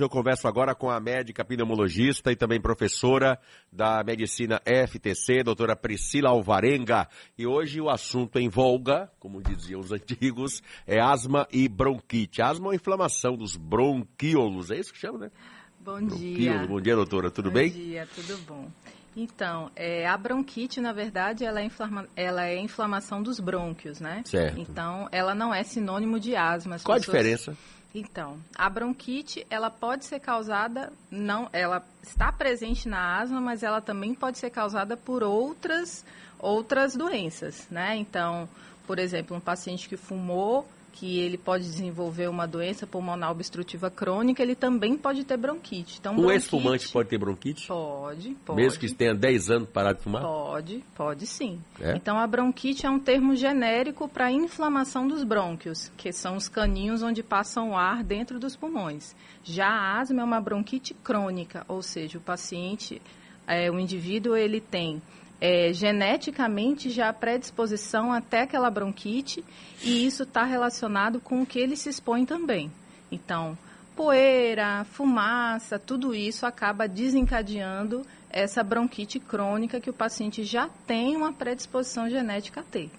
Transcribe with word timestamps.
Eu 0.00 0.08
converso 0.08 0.48
agora 0.48 0.74
com 0.74 0.90
a 0.90 0.98
médica 1.00 1.44
pneumologista 1.44 2.32
e 2.32 2.36
também 2.36 2.60
professora 2.60 3.38
da 3.72 4.02
medicina 4.04 4.60
FTC, 4.64 5.42
doutora 5.42 5.76
Priscila 5.76 6.30
Alvarenga. 6.30 7.08
E 7.38 7.46
hoje 7.46 7.80
o 7.80 7.88
assunto 7.88 8.38
em 8.38 8.48
volga, 8.48 9.10
como 9.18 9.42
diziam 9.42 9.80
os 9.80 9.90
antigos, 9.92 10.62
é 10.86 11.00
asma 11.00 11.46
e 11.52 11.68
bronquite. 11.68 12.42
Asma 12.42 12.66
é 12.66 12.68
uma 12.68 12.74
inflamação 12.74 13.36
dos 13.36 13.56
bronquíolos, 13.56 14.70
é 14.70 14.78
isso 14.78 14.92
que 14.92 14.98
chama, 14.98 15.18
né? 15.18 15.30
Bom 15.80 16.00
dia. 16.00 16.66
Bom 16.66 16.80
dia, 16.80 16.96
doutora, 16.96 17.30
tudo 17.30 17.50
bom 17.50 17.54
bem? 17.54 17.68
Bom 17.68 17.76
dia, 17.76 18.08
tudo 18.14 18.38
bom. 18.46 18.70
Então, 19.16 19.70
é, 19.76 20.06
a 20.08 20.16
bronquite, 20.16 20.80
na 20.80 20.92
verdade, 20.92 21.44
ela 21.44 21.60
é, 21.60 21.64
inflama, 21.64 22.08
ela 22.16 22.46
é 22.46 22.58
inflamação 22.58 23.22
dos 23.22 23.38
brônquios, 23.38 24.00
né? 24.00 24.22
Certo. 24.24 24.58
Então, 24.58 25.08
ela 25.12 25.34
não 25.34 25.54
é 25.54 25.62
sinônimo 25.62 26.18
de 26.18 26.34
asma. 26.34 26.76
As 26.76 26.82
Qual 26.82 26.98
pessoas... 26.98 27.14
a 27.14 27.18
diferença? 27.18 27.56
Então, 27.94 28.40
a 28.56 28.68
bronquite, 28.68 29.46
ela 29.48 29.70
pode 29.70 30.04
ser 30.04 30.18
causada, 30.18 30.92
não, 31.08 31.48
ela 31.52 31.80
está 32.02 32.32
presente 32.32 32.88
na 32.88 33.20
asma, 33.20 33.40
mas 33.40 33.62
ela 33.62 33.80
também 33.80 34.14
pode 34.14 34.38
ser 34.38 34.50
causada 34.50 34.96
por 34.96 35.22
outras, 35.22 36.04
outras 36.40 36.96
doenças, 36.96 37.68
né? 37.70 37.94
Então, 37.96 38.48
por 38.84 38.98
exemplo, 38.98 39.36
um 39.36 39.40
paciente 39.40 39.88
que 39.88 39.96
fumou 39.96 40.68
que 40.94 41.18
ele 41.18 41.36
pode 41.36 41.64
desenvolver 41.64 42.28
uma 42.28 42.46
doença 42.46 42.86
pulmonar 42.86 43.32
obstrutiva 43.32 43.90
crônica, 43.90 44.40
ele 44.40 44.54
também 44.54 44.96
pode 44.96 45.24
ter 45.24 45.36
bronquite. 45.36 45.98
Então, 45.98 46.14
um 46.14 46.30
ex-fumante 46.30 46.88
pode 46.88 47.08
ter 47.08 47.18
bronquite? 47.18 47.66
Pode, 47.66 48.36
pode. 48.46 48.62
Mesmo 48.62 48.78
que 48.78 48.94
tenha 48.94 49.12
10 49.12 49.50
anos 49.50 49.68
parado 49.70 49.98
de 49.98 50.04
fumar? 50.04 50.22
Pode, 50.22 50.84
pode 50.94 51.26
sim. 51.26 51.60
É? 51.80 51.96
Então, 51.96 52.16
a 52.16 52.24
bronquite 52.28 52.86
é 52.86 52.90
um 52.90 53.00
termo 53.00 53.34
genérico 53.34 54.08
para 54.08 54.30
inflamação 54.30 55.08
dos 55.08 55.24
brônquios, 55.24 55.90
que 55.96 56.12
são 56.12 56.36
os 56.36 56.48
caninhos 56.48 57.02
onde 57.02 57.24
passam 57.24 57.70
o 57.70 57.76
ar 57.76 58.04
dentro 58.04 58.38
dos 58.38 58.54
pulmões. 58.54 59.16
Já 59.42 59.66
a 59.66 59.98
asma 59.98 60.22
é 60.22 60.24
uma 60.24 60.40
bronquite 60.40 60.94
crônica, 60.94 61.64
ou 61.66 61.82
seja, 61.82 62.18
o 62.18 62.20
paciente, 62.20 63.02
é, 63.48 63.68
o 63.68 63.80
indivíduo, 63.80 64.36
ele 64.36 64.60
tem 64.60 65.02
é, 65.40 65.72
geneticamente 65.72 66.90
já 66.90 67.08
a 67.08 67.12
predisposição 67.12 68.12
até 68.12 68.42
aquela 68.42 68.70
bronquite 68.70 69.44
e 69.82 70.06
isso 70.06 70.22
está 70.22 70.44
relacionado 70.44 71.20
com 71.20 71.42
o 71.42 71.46
que 71.46 71.58
ele 71.58 71.76
se 71.76 71.88
expõe 71.88 72.24
também. 72.24 72.70
Então, 73.10 73.56
poeira, 73.94 74.84
fumaça, 74.84 75.78
tudo 75.78 76.14
isso 76.14 76.46
acaba 76.46 76.88
desencadeando 76.88 78.02
essa 78.30 78.64
bronquite 78.64 79.20
crônica 79.20 79.80
que 79.80 79.90
o 79.90 79.94
paciente 79.94 80.42
já 80.42 80.68
tem 80.86 81.16
uma 81.16 81.32
predisposição 81.32 82.10
genética 82.10 82.60
a 82.60 82.64
ter. 82.64 82.90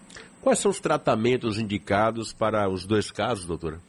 Quais 0.41 0.59
são 0.59 0.71
os 0.71 0.79
tratamentos 0.79 1.57
indicados 1.57 2.31
para 2.31 2.69
os 2.69 2.85
dois 2.85 3.11
casos, 3.11 3.45
doutora? 3.45 3.81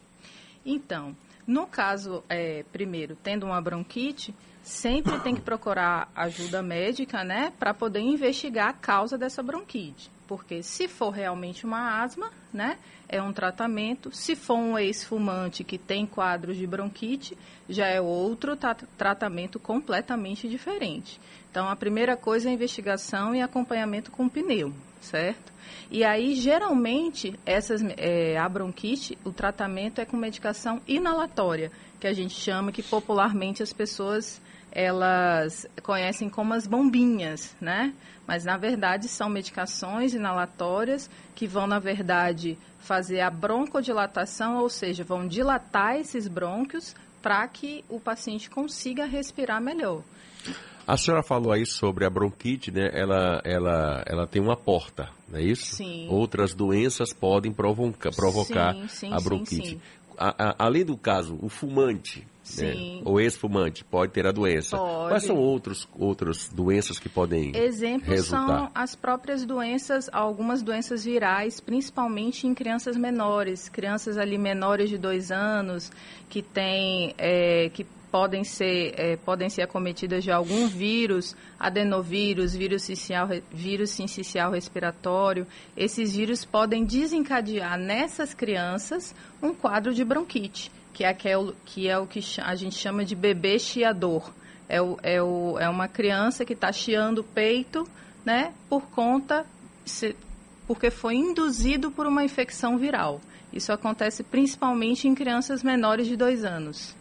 Então, 0.64 1.14
no 1.46 1.66
caso, 1.66 2.24
é, 2.28 2.64
primeiro, 2.72 3.16
tendo 3.22 3.46
uma 3.46 3.60
bronquite, 3.60 4.34
sempre 4.66 5.16
tem 5.20 5.32
que 5.32 5.40
procurar 5.40 6.10
ajuda 6.14 6.60
médica, 6.60 7.22
né, 7.22 7.52
para 7.56 7.72
poder 7.72 8.00
investigar 8.00 8.68
a 8.68 8.72
causa 8.72 9.16
dessa 9.16 9.40
bronquite. 9.40 10.10
Porque 10.26 10.60
se 10.60 10.88
for 10.88 11.10
realmente 11.10 11.64
uma 11.64 12.02
asma, 12.02 12.32
né, 12.52 12.76
é 13.08 13.22
um 13.22 13.32
tratamento. 13.32 14.10
Se 14.12 14.34
for 14.34 14.56
um 14.56 14.76
ex-fumante 14.76 15.62
que 15.62 15.78
tem 15.78 16.04
quadros 16.04 16.56
de 16.56 16.66
bronquite, 16.66 17.38
já 17.68 17.86
é 17.86 18.00
outro 18.00 18.56
tra 18.56 18.74
tratamento 18.74 19.60
completamente 19.60 20.48
diferente. 20.48 21.20
Então, 21.48 21.68
a 21.68 21.76
primeira 21.76 22.16
coisa 22.16 22.50
é 22.50 22.52
investigação 22.52 23.36
e 23.36 23.40
acompanhamento 23.40 24.10
com 24.10 24.28
pneu, 24.28 24.72
certo? 25.00 25.52
E 25.88 26.02
aí, 26.02 26.34
geralmente, 26.34 27.38
essas, 27.46 27.80
é, 27.96 28.36
a 28.36 28.48
bronquite, 28.48 29.16
o 29.24 29.30
tratamento 29.30 30.00
é 30.00 30.04
com 30.04 30.16
medicação 30.16 30.82
inalatória, 30.88 31.70
que 32.00 32.08
a 32.08 32.12
gente 32.12 32.34
chama, 32.34 32.72
que 32.72 32.82
popularmente 32.82 33.62
as 33.62 33.72
pessoas 33.72 34.40
elas 34.76 35.66
conhecem 35.82 36.28
como 36.28 36.52
as 36.52 36.66
bombinhas, 36.66 37.56
né? 37.58 37.94
Mas 38.26 38.44
na 38.44 38.58
verdade 38.58 39.08
são 39.08 39.30
medicações 39.30 40.12
inalatórias 40.12 41.08
que 41.34 41.46
vão, 41.46 41.66
na 41.66 41.78
verdade, 41.78 42.58
fazer 42.78 43.20
a 43.20 43.30
broncodilatação, 43.30 44.58
ou 44.58 44.68
seja, 44.68 45.02
vão 45.02 45.26
dilatar 45.26 45.96
esses 45.96 46.28
brônquios 46.28 46.94
para 47.22 47.48
que 47.48 47.82
o 47.88 47.98
paciente 47.98 48.50
consiga 48.50 49.06
respirar 49.06 49.62
melhor. 49.62 50.02
A 50.86 50.98
senhora 50.98 51.22
falou 51.22 51.52
aí 51.52 51.64
sobre 51.64 52.04
a 52.04 52.10
bronquite, 52.10 52.70
né? 52.70 52.90
Ela, 52.92 53.40
ela, 53.44 54.04
ela 54.06 54.26
tem 54.26 54.42
uma 54.42 54.56
porta, 54.56 55.08
não 55.26 55.38
é 55.38 55.42
isso? 55.42 55.76
Sim. 55.76 56.06
Outras 56.10 56.54
doenças 56.54 57.14
podem 57.14 57.50
provocar, 57.50 58.14
provocar 58.14 58.74
sim, 58.74 58.88
sim, 58.88 59.12
a 59.12 59.16
bronquite. 59.16 59.70
Sim, 59.70 59.80
a, 60.18 60.50
a, 60.50 60.54
além 60.58 60.84
do 60.84 60.96
caso, 60.96 61.38
o 61.42 61.48
fumante, 61.48 62.26
né? 62.58 63.00
ou 63.04 63.20
ex-fumante, 63.20 63.84
pode 63.84 64.12
ter 64.12 64.26
a 64.26 64.32
doença. 64.32 64.76
Pode. 64.76 65.10
Quais 65.10 65.24
são 65.24 65.36
outros, 65.36 65.88
outras 65.98 66.48
doenças 66.48 66.98
que 66.98 67.08
podem 67.08 67.56
Exemplos 67.56 68.08
resultar? 68.08 68.46
são 68.46 68.70
as 68.74 68.94
próprias 68.94 69.44
doenças, 69.44 70.08
algumas 70.12 70.62
doenças 70.62 71.04
virais, 71.04 71.60
principalmente 71.60 72.46
em 72.46 72.54
crianças 72.54 72.96
menores, 72.96 73.68
crianças 73.68 74.16
ali 74.16 74.38
menores 74.38 74.88
de 74.88 74.98
dois 74.98 75.30
anos, 75.32 75.90
que 76.28 76.42
têm, 76.42 77.14
é, 77.18 77.68
que 77.70 77.84
podem 78.16 78.44
ser, 78.44 78.94
é, 78.96 79.14
podem 79.14 79.50
ser 79.50 79.60
acometidas 79.60 80.24
de 80.24 80.30
algum 80.30 80.66
vírus, 80.66 81.36
adenovírus, 81.60 82.56
vírus 82.56 82.84
sincicial, 82.84 83.28
vírus 83.52 83.90
sincicial 83.90 84.50
respiratório. 84.50 85.46
Esses 85.76 86.16
vírus 86.16 86.42
podem 86.42 86.82
desencadear 86.82 87.78
nessas 87.78 88.32
crianças 88.32 89.14
um 89.42 89.52
quadro 89.52 89.92
de 89.92 90.02
bronquite, 90.02 90.72
que 90.94 91.04
é, 91.04 91.08
aquel, 91.08 91.54
que, 91.66 91.90
é 91.90 91.98
o 91.98 92.06
que 92.06 92.20
a 92.40 92.54
gente 92.54 92.74
chama 92.74 93.04
de 93.04 93.14
bebê 93.14 93.58
chiador. 93.58 94.32
É, 94.66 94.80
o, 94.80 94.96
é, 95.02 95.22
o, 95.22 95.58
é 95.58 95.68
uma 95.68 95.86
criança 95.86 96.42
que 96.42 96.54
está 96.54 96.72
chiando 96.72 97.18
o 97.18 97.24
peito, 97.24 97.86
né, 98.24 98.54
por 98.66 98.86
conta, 98.86 99.44
se, 99.84 100.16
porque 100.66 100.90
foi 100.90 101.16
induzido 101.16 101.90
por 101.90 102.06
uma 102.06 102.24
infecção 102.24 102.78
viral. 102.78 103.20
Isso 103.52 103.70
acontece 103.72 104.22
principalmente 104.22 105.06
em 105.06 105.14
crianças 105.14 105.62
menores 105.62 106.06
de 106.06 106.16
dois 106.16 106.46
anos. 106.46 106.96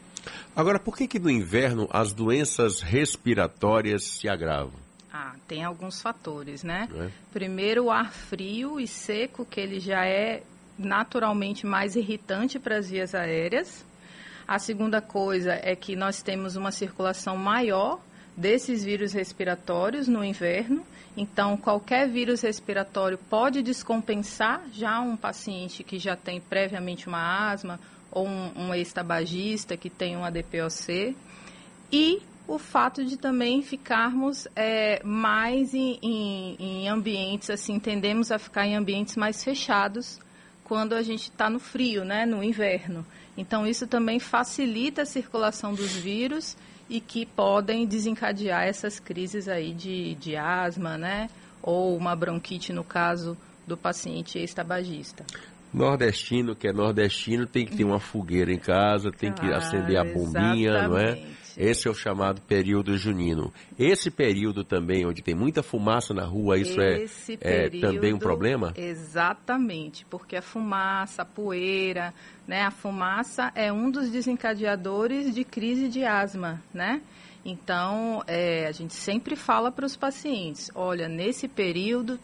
Agora, 0.54 0.78
por 0.78 0.96
que 0.96 1.06
que 1.06 1.18
no 1.18 1.30
inverno 1.30 1.88
as 1.90 2.12
doenças 2.12 2.80
respiratórias 2.80 4.04
se 4.04 4.28
agravam? 4.28 4.86
Ah, 5.12 5.34
tem 5.48 5.64
alguns 5.64 6.02
fatores, 6.02 6.62
né? 6.62 6.88
É? 6.94 7.08
Primeiro, 7.32 7.84
o 7.84 7.90
ar 7.90 8.12
frio 8.12 8.78
e 8.78 8.86
seco, 8.86 9.44
que 9.44 9.60
ele 9.60 9.80
já 9.80 10.04
é 10.04 10.42
naturalmente 10.78 11.66
mais 11.66 11.96
irritante 11.96 12.58
para 12.58 12.76
as 12.76 12.90
vias 12.90 13.14
aéreas. 13.14 13.84
A 14.46 14.58
segunda 14.58 15.00
coisa 15.00 15.58
é 15.62 15.74
que 15.74 15.96
nós 15.96 16.22
temos 16.22 16.54
uma 16.54 16.70
circulação 16.70 17.36
maior 17.36 18.00
desses 18.36 18.84
vírus 18.84 19.12
respiratórios 19.12 20.06
no 20.06 20.22
inverno. 20.22 20.86
Então, 21.16 21.56
qualquer 21.56 22.08
vírus 22.08 22.42
respiratório 22.42 23.18
pode 23.30 23.62
descompensar 23.62 24.62
já 24.72 25.00
um 25.00 25.16
paciente 25.16 25.82
que 25.82 25.98
já 25.98 26.14
tem 26.14 26.40
previamente 26.40 27.08
uma 27.08 27.50
asma 27.50 27.80
ou 28.16 28.26
um, 28.26 28.50
um 28.56 28.74
ex-tabagista 28.74 29.76
que 29.76 29.90
tem 29.90 30.16
uma 30.16 30.30
DPOC. 30.30 31.14
E 31.92 32.22
o 32.48 32.58
fato 32.58 33.04
de 33.04 33.18
também 33.18 33.60
ficarmos 33.60 34.48
é, 34.56 35.02
mais 35.04 35.74
em, 35.74 35.98
em, 36.02 36.56
em, 36.58 36.88
ambientes, 36.88 37.50
assim, 37.50 37.78
tendemos 37.78 38.32
a 38.32 38.38
ficar 38.38 38.66
em 38.66 38.74
ambientes 38.74 39.16
mais 39.16 39.44
fechados 39.44 40.18
quando 40.64 40.94
a 40.94 41.02
gente 41.02 41.24
está 41.24 41.50
no 41.50 41.60
frio, 41.60 42.06
né, 42.06 42.24
no 42.24 42.42
inverno. 42.42 43.04
Então, 43.36 43.66
isso 43.66 43.86
também 43.86 44.18
facilita 44.18 45.02
a 45.02 45.06
circulação 45.06 45.74
dos 45.74 45.92
vírus 45.92 46.56
e 46.88 47.00
que 47.02 47.26
podem 47.26 47.86
desencadear 47.86 48.62
essas 48.62 48.98
crises 48.98 49.46
aí 49.46 49.74
de, 49.74 50.14
de 50.14 50.36
asma, 50.36 50.96
né, 50.96 51.28
ou 51.62 51.94
uma 51.94 52.16
bronquite 52.16 52.72
no 52.72 52.82
caso 52.82 53.36
do 53.66 53.76
paciente 53.76 54.38
ex-tabagista. 54.38 55.22
Nordestino, 55.76 56.56
que 56.56 56.66
é 56.66 56.72
nordestino, 56.72 57.46
tem 57.46 57.66
que 57.66 57.76
ter 57.76 57.84
uma 57.84 58.00
fogueira 58.00 58.50
em 58.50 58.58
casa, 58.58 59.10
tem 59.10 59.30
que 59.30 59.44
ah, 59.52 59.58
acender 59.58 59.98
a 59.98 60.04
bombinha, 60.04 60.70
exatamente. 60.70 60.88
não 60.88 60.98
é? 60.98 61.36
Esse 61.54 61.86
é 61.86 61.90
o 61.90 61.94
chamado 61.94 62.40
período 62.40 62.96
junino. 62.96 63.52
Esse 63.78 64.10
período 64.10 64.64
também, 64.64 65.06
onde 65.06 65.22
tem 65.22 65.34
muita 65.34 65.62
fumaça 65.62 66.14
na 66.14 66.24
rua, 66.24 66.58
isso 66.58 66.80
é, 66.80 67.04
é, 67.42 67.68
também 67.68 68.14
um 68.14 68.18
problema? 68.18 68.72
Exatamente, 68.74 70.06
porque 70.06 70.36
a 70.36 70.42
fumaça, 70.42 71.22
a 71.22 71.24
poeira, 71.26 72.12
né? 72.48 72.62
A 72.62 72.70
fumaça 72.70 73.52
é 73.54 73.70
um 73.70 73.90
dos 73.90 74.10
desencadeadores 74.10 75.34
de 75.34 75.44
crise 75.44 75.88
de 75.88 76.04
asma, 76.04 76.62
né? 76.72 77.02
Então, 77.44 78.22
é, 78.26 78.66
a 78.66 78.72
gente 78.72 78.94
sempre 78.94 79.36
fala 79.36 79.70
para 79.70 79.84
os 79.86 79.96
pacientes, 79.96 80.70
olha, 80.74 81.06
nesse 81.06 81.46
período 81.46 82.18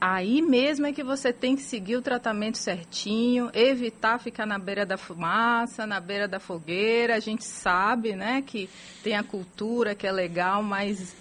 Aí 0.00 0.40
mesmo 0.40 0.86
é 0.86 0.92
que 0.92 1.04
você 1.04 1.30
tem 1.30 1.54
que 1.54 1.62
seguir 1.62 1.96
o 1.96 2.02
tratamento 2.02 2.56
certinho, 2.56 3.50
evitar 3.52 4.18
ficar 4.18 4.46
na 4.46 4.58
beira 4.58 4.86
da 4.86 4.96
fumaça, 4.96 5.86
na 5.86 6.00
beira 6.00 6.26
da 6.26 6.40
fogueira. 6.40 7.16
A 7.16 7.20
gente 7.20 7.44
sabe, 7.44 8.16
né, 8.16 8.40
que 8.40 8.70
tem 9.02 9.14
a 9.14 9.22
cultura 9.22 9.94
que 9.94 10.06
é 10.06 10.12
legal, 10.12 10.62
mas 10.62 11.14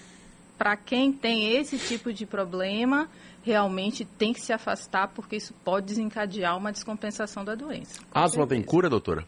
para 0.57 0.77
quem 0.77 1.11
tem 1.11 1.57
esse 1.57 1.77
tipo 1.77 2.13
de 2.13 2.25
problema, 2.25 3.09
realmente 3.43 4.05
tem 4.05 4.31
que 4.31 4.39
se 4.39 4.53
afastar 4.53 5.09
porque 5.09 5.35
isso 5.35 5.53
pode 5.65 5.87
desencadear 5.87 6.55
uma 6.55 6.71
descompensação 6.71 7.43
da 7.43 7.55
doença. 7.55 7.99
Asma 8.13 8.47
tem 8.47 8.61
cura, 8.61 8.89
doutora? 8.89 9.25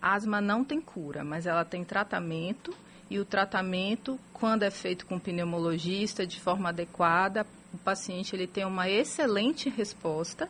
A 0.00 0.14
asma 0.14 0.40
não 0.40 0.64
tem 0.64 0.80
cura, 0.80 1.22
mas 1.22 1.46
ela 1.46 1.64
tem 1.64 1.84
tratamento 1.84 2.74
e 3.10 3.18
o 3.18 3.24
tratamento, 3.24 4.18
quando 4.32 4.64
é 4.64 4.70
feito 4.70 5.06
com 5.06 5.18
pneumologista 5.18 6.26
de 6.26 6.40
forma 6.40 6.68
adequada, 6.68 7.46
o 7.72 7.78
paciente 7.78 8.34
ele 8.34 8.46
tem 8.46 8.64
uma 8.64 8.88
excelente 8.88 9.68
resposta 9.68 10.48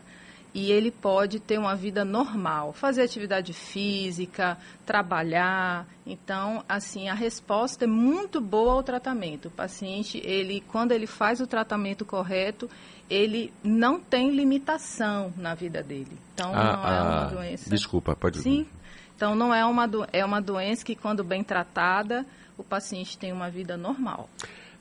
e 0.54 0.72
ele 0.72 0.90
pode 0.90 1.40
ter 1.40 1.58
uma 1.58 1.76
vida 1.76 2.04
normal, 2.04 2.72
fazer 2.72 3.02
atividade 3.02 3.52
física, 3.52 4.56
trabalhar. 4.86 5.86
Então, 6.06 6.64
assim, 6.68 7.08
a 7.08 7.14
resposta 7.14 7.84
é 7.84 7.86
muito 7.86 8.40
boa 8.40 8.72
ao 8.72 8.82
tratamento. 8.82 9.48
O 9.48 9.50
paciente, 9.50 10.20
ele, 10.24 10.62
quando 10.68 10.92
ele 10.92 11.06
faz 11.06 11.40
o 11.40 11.46
tratamento 11.46 12.04
correto, 12.04 12.68
ele 13.10 13.52
não 13.62 14.00
tem 14.00 14.30
limitação 14.30 15.32
na 15.36 15.54
vida 15.54 15.82
dele. 15.82 16.16
Então, 16.34 16.50
ah, 16.54 16.76
não 16.76 16.88
é 16.88 17.02
uma 17.02 17.22
ah, 17.22 17.26
doença. 17.26 17.70
Desculpa, 17.70 18.16
pode. 18.16 18.38
Sim. 18.38 18.66
Então, 19.14 19.34
não 19.34 19.54
é 19.54 19.64
uma 19.64 19.86
do... 19.86 20.06
é 20.12 20.24
uma 20.24 20.40
doença 20.40 20.84
que, 20.84 20.94
quando 20.94 21.22
bem 21.22 21.44
tratada, 21.44 22.24
o 22.56 22.64
paciente 22.64 23.18
tem 23.18 23.32
uma 23.32 23.50
vida 23.50 23.76
normal. 23.76 24.28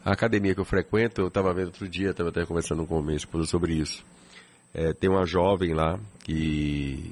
A 0.03 0.13
academia 0.13 0.53
que 0.53 0.61
eu 0.61 0.65
frequento, 0.65 1.21
eu 1.21 1.27
estava 1.27 1.53
vendo 1.53 1.67
outro 1.67 1.87
dia, 1.87 2.11
estava 2.11 2.29
até 2.29 2.45
conversando 2.45 2.85
com 2.85 2.97
a 2.97 3.01
minha 3.01 3.17
esposa 3.17 3.45
sobre 3.45 3.73
isso. 3.73 4.05
É, 4.73 4.93
tem 4.93 5.09
uma 5.09 5.25
jovem 5.25 5.73
lá 5.73 5.99
que 6.23 7.11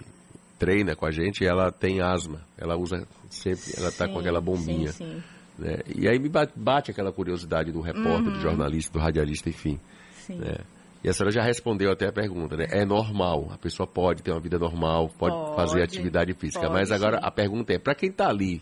treina 0.58 0.96
com 0.96 1.06
a 1.06 1.12
gente 1.12 1.44
e 1.44 1.48
ela 1.48 1.72
tem 1.72 2.02
asma. 2.02 2.42
Ela 2.58 2.78
usa 2.78 3.08
sempre, 3.30 3.74
ela 3.78 3.90
está 3.90 4.08
com 4.08 4.20
aquela 4.20 4.40
bombinha. 4.40 4.92
Sim, 4.92 5.06
sim. 5.06 5.24
Né? 5.58 5.80
E 5.96 6.08
aí 6.08 6.20
me 6.20 6.30
bate, 6.30 6.54
bate, 6.56 6.92
aquela 6.92 7.12
curiosidade 7.12 7.72
do 7.72 7.82
repórter, 7.82 8.28
uhum. 8.28 8.34
do 8.34 8.40
jornalista, 8.40 8.94
do 8.94 9.00
radialista, 9.00 9.50
enfim. 9.50 9.80
Né? 10.30 10.58
E 11.04 11.10
a 11.10 11.14
senhora 11.14 11.32
já 11.32 11.44
respondeu 11.44 11.92
até 11.92 12.08
a 12.08 12.12
pergunta, 12.12 12.58
né? 12.58 12.66
É 12.72 12.84
normal, 12.84 13.50
a 13.52 13.58
pessoa 13.58 13.86
pode 13.86 14.24
ter 14.24 14.32
uma 14.32 14.40
vida 14.40 14.58
normal, 14.58 15.08
pode, 15.20 15.36
pode 15.36 15.56
fazer 15.56 15.84
atividade 15.84 16.34
física. 16.34 16.62
Pode. 16.62 16.74
Mas 16.74 16.92
agora 16.92 17.20
a 17.20 17.30
pergunta 17.30 17.74
é, 17.74 17.78
para 17.78 17.94
quem 17.94 18.10
está 18.10 18.28
ali, 18.28 18.62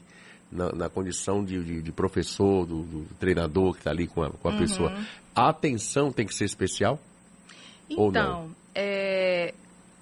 na, 0.54 0.72
na, 0.72 0.90
condição 0.90 1.44
de, 1.44 1.64
de, 1.64 1.82
de 1.82 1.92
professor, 1.92 2.66
do, 2.66 2.84
do, 2.84 3.16
treinador 3.20 3.74
que 3.74 3.80
está 3.80 3.92
ali 3.92 4.08
com 4.08 4.24
a, 4.24 4.30
com 4.30 4.48
a 4.48 4.52
uhum. 4.52 4.58
pessoa, 4.60 4.98
a 5.36 5.50
atenção 5.50 6.12
tem 6.12 6.26
que 6.26 6.34
ser 6.34 6.46
especial? 6.46 7.00
Então, 7.90 8.52
é, 8.74 9.54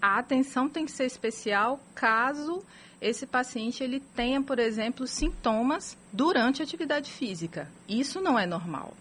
a 0.01 0.19
atenção 0.19 0.69
tem 0.69 0.85
que 0.85 0.91
ser 0.91 1.05
especial 1.05 1.79
caso 1.95 2.63
esse 3.01 3.25
paciente 3.25 3.83
ele 3.83 3.99
tenha, 3.99 4.41
por 4.41 4.59
exemplo, 4.59 5.07
sintomas 5.07 5.97
durante 6.13 6.61
a 6.61 6.65
atividade 6.65 7.11
física. 7.11 7.67
Isso 7.89 8.21
não 8.21 8.37
é 8.37 8.45
normal. 8.45 8.93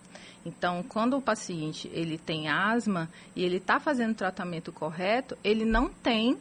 Então, 0.44 0.82
quando 0.82 1.19
o 1.19 1.23
paciente 1.23 1.91
ele 1.93 2.17
tem 2.17 2.49
asma 2.49 3.11
e 3.37 3.44
ele 3.44 3.58
está 3.58 3.79
fazendo 3.79 4.12
o 4.12 4.14
tratamento 4.14 4.73
correto, 4.73 5.37
ele 5.44 5.67
não 5.67 5.88
tem 5.88 6.38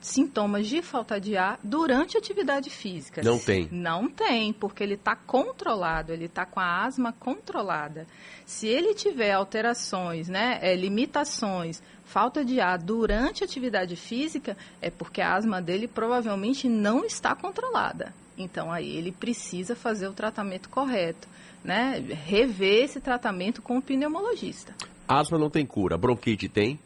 sintomas 0.00 0.66
de 0.66 0.80
falta 0.80 1.20
de 1.20 1.36
ar 1.36 1.58
durante 1.62 2.16
atividade 2.16 2.70
física. 2.70 3.22
Não 3.22 3.38
tem. 3.38 3.68
Não 3.70 4.08
tem, 4.08 4.52
porque 4.52 4.82
ele 4.82 4.94
está 4.94 5.14
controlado, 5.14 6.12
ele 6.12 6.24
está 6.24 6.46
com 6.46 6.58
a 6.58 6.84
asma 6.84 7.12
controlada. 7.12 8.06
Se 8.46 8.66
ele 8.66 8.94
tiver 8.94 9.32
alterações, 9.32 10.28
né, 10.28 10.58
é, 10.62 10.74
limitações, 10.74 11.82
falta 12.04 12.44
de 12.44 12.60
ar 12.60 12.78
durante 12.78 13.44
atividade 13.44 13.94
física, 13.94 14.56
é 14.80 14.90
porque 14.90 15.20
a 15.20 15.34
asma 15.34 15.60
dele 15.60 15.86
provavelmente 15.86 16.68
não 16.68 17.04
está 17.04 17.34
controlada. 17.34 18.12
Então 18.36 18.72
aí 18.72 18.96
ele 18.96 19.12
precisa 19.12 19.76
fazer 19.76 20.08
o 20.08 20.12
tratamento 20.12 20.68
correto, 20.70 21.28
né? 21.62 22.02
Rever 22.24 22.84
esse 22.84 23.00
tratamento 23.00 23.60
com 23.60 23.76
o 23.76 23.82
pneumologista. 23.82 24.74
Asma 25.06 25.38
não 25.38 25.50
tem 25.50 25.66
cura, 25.66 25.98
bronquite 25.98 26.48
tem? 26.48 26.80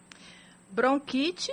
Bronquite 0.71 1.53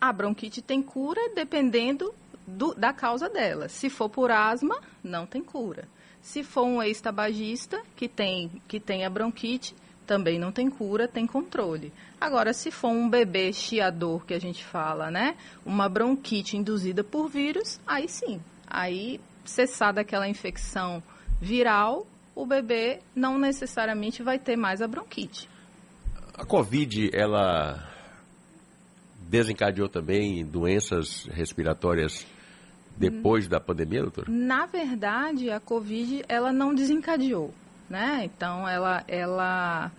a 0.00 0.12
bronquite 0.12 0.62
tem 0.62 0.82
cura 0.82 1.20
dependendo 1.34 2.14
do, 2.46 2.74
da 2.74 2.92
causa 2.92 3.28
dela. 3.28 3.68
Se 3.68 3.90
for 3.90 4.08
por 4.08 4.30
asma, 4.30 4.80
não 5.02 5.26
tem 5.26 5.42
cura. 5.42 5.88
Se 6.20 6.42
for 6.42 6.64
um 6.64 6.82
ex-tabagista 6.82 7.80
que 7.94 8.08
tem, 8.08 8.50
que 8.66 8.80
tem 8.80 9.04
a 9.04 9.10
bronquite, 9.10 9.74
também 10.06 10.38
não 10.38 10.52
tem 10.52 10.70
cura, 10.70 11.08
tem 11.08 11.26
controle. 11.26 11.92
Agora, 12.20 12.52
se 12.52 12.70
for 12.70 12.88
um 12.88 13.08
bebê 13.08 13.52
chiador, 13.52 14.24
que 14.24 14.34
a 14.34 14.40
gente 14.40 14.64
fala, 14.64 15.10
né? 15.10 15.36
Uma 15.64 15.88
bronquite 15.88 16.56
induzida 16.56 17.02
por 17.02 17.28
vírus, 17.28 17.80
aí 17.86 18.08
sim. 18.08 18.40
Aí, 18.66 19.20
cessada 19.44 20.00
aquela 20.00 20.28
infecção 20.28 21.02
viral, 21.40 22.06
o 22.34 22.46
bebê 22.46 23.00
não 23.14 23.38
necessariamente 23.38 24.22
vai 24.22 24.38
ter 24.38 24.56
mais 24.56 24.80
a 24.80 24.86
bronquite. 24.86 25.48
A 26.34 26.44
Covid, 26.44 27.10
ela 27.12 27.95
desencadeou 29.28 29.88
também 29.88 30.44
doenças 30.44 31.26
respiratórias 31.32 32.26
depois 32.96 33.46
da 33.46 33.60
pandemia, 33.60 34.02
doutor? 34.02 34.28
Na 34.28 34.66
verdade, 34.66 35.50
a 35.50 35.60
Covid, 35.60 36.24
ela 36.28 36.52
não 36.52 36.74
desencadeou, 36.74 37.52
né? 37.90 38.22
Então, 38.24 38.66
ela, 38.66 39.04
ela, 39.06 39.92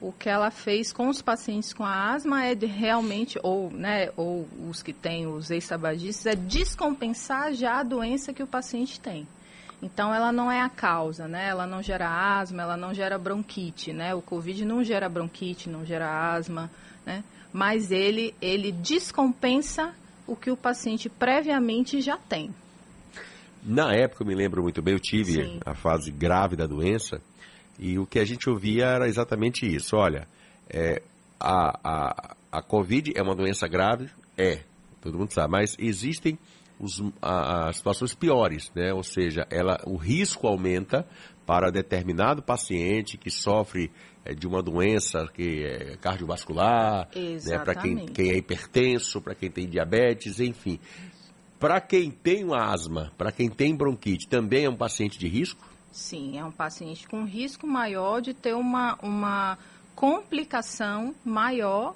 o 0.00 0.12
que 0.12 0.28
ela 0.28 0.50
fez 0.50 0.92
com 0.92 1.08
os 1.08 1.22
pacientes 1.22 1.72
com 1.72 1.84
asma 1.84 2.44
é 2.44 2.54
de 2.54 2.66
realmente, 2.66 3.38
ou, 3.42 3.70
né, 3.70 4.10
ou 4.16 4.48
os 4.68 4.82
que 4.82 4.92
têm 4.92 5.26
os 5.26 5.50
ex-tabagistas, 5.50 6.26
é 6.26 6.34
descompensar 6.34 7.54
já 7.54 7.78
a 7.80 7.84
doença 7.84 8.32
que 8.32 8.42
o 8.42 8.46
paciente 8.46 8.98
tem. 8.98 9.26
Então, 9.80 10.12
ela 10.12 10.32
não 10.32 10.50
é 10.50 10.62
a 10.62 10.70
causa, 10.70 11.28
né? 11.28 11.48
Ela 11.48 11.66
não 11.66 11.82
gera 11.82 12.38
asma, 12.40 12.62
ela 12.62 12.78
não 12.78 12.94
gera 12.94 13.18
bronquite, 13.18 13.92
né? 13.92 14.14
O 14.14 14.22
Covid 14.22 14.64
não 14.64 14.82
gera 14.82 15.06
bronquite, 15.06 15.68
não 15.68 15.84
gera 15.84 16.32
asma, 16.32 16.70
né? 17.04 17.22
Mas 17.52 17.90
ele, 17.90 18.34
ele 18.40 18.72
descompensa 18.72 19.94
o 20.26 20.34
que 20.34 20.50
o 20.50 20.56
paciente 20.56 21.08
previamente 21.08 22.00
já 22.00 22.16
tem. 22.16 22.50
Na 23.62 23.92
época, 23.92 24.22
eu 24.22 24.26
me 24.26 24.34
lembro 24.34 24.62
muito 24.62 24.80
bem, 24.80 24.94
eu 24.94 25.00
tive 25.00 25.32
Sim. 25.32 25.60
a 25.64 25.74
fase 25.74 26.10
grave 26.10 26.54
da 26.54 26.66
doença 26.66 27.20
e 27.78 27.98
o 27.98 28.06
que 28.06 28.18
a 28.18 28.24
gente 28.24 28.48
ouvia 28.48 28.86
era 28.86 29.08
exatamente 29.08 29.66
isso. 29.66 29.96
Olha, 29.96 30.26
é, 30.68 31.02
a, 31.38 31.78
a, 31.82 32.36
a 32.52 32.62
Covid 32.62 33.12
é 33.14 33.22
uma 33.22 33.34
doença 33.34 33.66
grave? 33.66 34.08
É, 34.36 34.60
todo 35.00 35.18
mundo 35.18 35.32
sabe, 35.32 35.50
mas 35.50 35.76
existem 35.78 36.38
os, 36.78 37.02
a, 37.20 37.68
as 37.68 37.76
situações 37.76 38.14
piores, 38.14 38.70
né? 38.74 38.92
Ou 38.92 39.02
seja, 39.02 39.46
ela, 39.50 39.80
o 39.86 39.96
risco 39.96 40.46
aumenta 40.46 41.06
para 41.46 41.70
determinado 41.70 42.42
paciente 42.42 43.16
que 43.16 43.30
sofre 43.30 43.90
é, 44.24 44.34
de 44.34 44.46
uma 44.46 44.62
doença 44.62 45.26
que 45.32 45.64
é 45.64 45.96
cardiovascular, 45.96 47.08
né, 47.14 47.58
para 47.60 47.74
quem, 47.76 48.06
quem 48.06 48.30
é 48.30 48.36
hipertenso, 48.36 49.20
para 49.20 49.34
quem 49.34 49.50
tem 49.50 49.68
diabetes, 49.68 50.40
enfim. 50.40 50.80
Para 51.58 51.80
quem 51.80 52.10
tem 52.10 52.44
asma, 52.52 53.12
para 53.16 53.32
quem 53.32 53.48
tem 53.48 53.74
bronquite, 53.74 54.28
também 54.28 54.64
é 54.64 54.68
um 54.68 54.76
paciente 54.76 55.18
de 55.18 55.28
risco? 55.28 55.64
Sim, 55.90 56.38
é 56.38 56.44
um 56.44 56.50
paciente 56.50 57.08
com 57.08 57.24
risco 57.24 57.66
maior 57.66 58.20
de 58.20 58.34
ter 58.34 58.54
uma, 58.54 58.98
uma 59.02 59.56
complicação 59.94 61.14
maior 61.24 61.94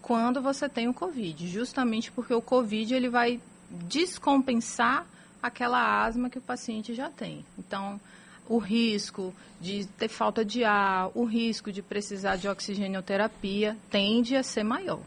quando 0.00 0.40
você 0.40 0.68
tem 0.68 0.88
o 0.88 0.94
Covid, 0.94 1.48
justamente 1.48 2.12
porque 2.12 2.32
o 2.32 2.40
Covid 2.40 2.94
ele 2.94 3.08
vai 3.08 3.40
descompensar 3.70 5.06
aquela 5.42 6.04
asma 6.04 6.28
que 6.28 6.38
o 6.38 6.42
paciente 6.42 6.94
já 6.94 7.08
tem. 7.08 7.44
Então, 7.58 8.00
o 8.48 8.58
risco 8.58 9.34
de 9.60 9.86
ter 9.86 10.08
falta 10.08 10.44
de 10.44 10.64
ar, 10.64 11.10
o 11.14 11.24
risco 11.24 11.70
de 11.70 11.82
precisar 11.82 12.36
de 12.36 12.48
oxigenoterapia 12.48 13.76
tende 13.90 14.36
a 14.36 14.42
ser 14.42 14.64
maior. 14.64 15.00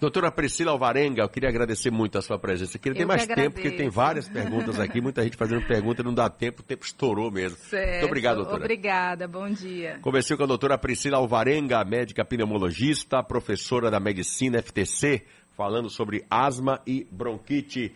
Doutora 0.00 0.32
Priscila 0.32 0.70
Alvarenga, 0.70 1.22
eu 1.22 1.28
queria 1.28 1.50
agradecer 1.50 1.90
muito 1.90 2.16
a 2.16 2.22
sua 2.22 2.38
presença. 2.38 2.78
Eu 2.78 2.80
queria 2.80 2.96
ter 2.96 3.02
eu 3.02 3.06
mais 3.06 3.26
que 3.26 3.34
tempo, 3.34 3.56
porque 3.56 3.70
tem 3.70 3.90
várias 3.90 4.26
perguntas 4.30 4.80
aqui, 4.80 4.98
muita 4.98 5.22
gente 5.22 5.36
fazendo 5.36 5.66
pergunta, 5.66 6.02
não 6.02 6.14
dá 6.14 6.30
tempo, 6.30 6.62
o 6.62 6.64
tempo 6.64 6.86
estourou 6.86 7.30
mesmo. 7.30 7.58
Certo. 7.58 7.90
Muito 7.90 8.06
obrigado, 8.06 8.36
doutora. 8.36 8.60
Obrigada, 8.60 9.28
bom 9.28 9.50
dia. 9.50 9.98
Conversei 10.00 10.38
com 10.38 10.44
a 10.44 10.46
doutora 10.46 10.78
Priscila 10.78 11.18
Alvarenga, 11.18 11.84
médica 11.84 12.24
pneumologista, 12.24 13.22
professora 13.22 13.90
da 13.90 14.00
medicina 14.00 14.62
FTC, 14.62 15.22
falando 15.60 15.90
sobre 15.90 16.24
asma 16.30 16.80
e 16.86 17.06
bronquite. 17.10 17.94